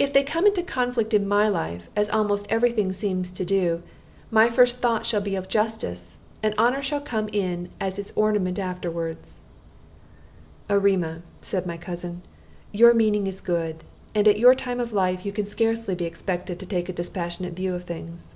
[0.00, 3.84] If they come into conflict in my life, as almost every thing seems to do,
[4.28, 8.58] my first thought shall be of justice; and honor shall come in as its ornament
[8.58, 9.18] afterward."
[10.68, 12.22] "Erema," said my cousin,
[12.72, 16.58] "your meaning is good, and at your time of life you can scarcely be expected
[16.58, 18.34] to take a dispassionate view of things."